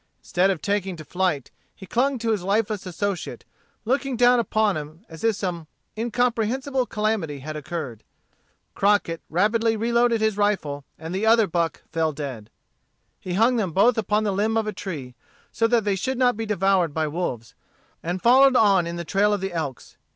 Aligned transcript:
Instead 0.21 0.49
of 0.49 0.63
taking 0.63 0.95
to 0.95 1.05
flight, 1.05 1.51
he 1.75 1.85
clung 1.85 2.17
to 2.17 2.31
his 2.31 2.41
lifeless 2.41 2.87
associate, 2.87 3.45
looking 3.85 4.17
down 4.17 4.39
upon 4.39 4.75
him 4.75 5.05
as 5.07 5.23
if 5.23 5.35
some 5.35 5.67
incomprehensible 5.95 6.87
calamity 6.87 7.37
had 7.41 7.55
occurred. 7.55 8.03
Crockett 8.73 9.21
rapidly 9.29 9.77
reloaded 9.77 10.19
his 10.19 10.37
rifle, 10.37 10.85
and 10.97 11.13
the 11.13 11.27
other 11.27 11.45
buck 11.45 11.83
fell 11.91 12.13
dead. 12.13 12.49
He 13.19 13.33
hung 13.35 13.57
them 13.57 13.73
both 13.73 13.95
upon 13.95 14.23
the 14.23 14.31
limb 14.33 14.57
of 14.57 14.65
a 14.65 14.73
tree, 14.73 15.13
so 15.51 15.67
that 15.67 15.83
they 15.83 15.95
should 15.95 16.17
not 16.17 16.35
be 16.35 16.47
devoured 16.47 16.95
by 16.95 17.03
the 17.03 17.11
wolves, 17.11 17.53
and 18.01 18.23
followed 18.23 18.55
on 18.55 18.87
in 18.87 18.95
the 18.95 19.05
trail 19.05 19.31
of 19.31 19.39
the 19.39 19.53
elks. 19.53 19.97